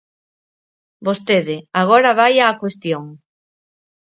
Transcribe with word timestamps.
Vostede, 1.07 1.57
agora 1.81 2.17
vaia 2.21 2.51
á 2.51 2.53
cuestión. 2.61 3.03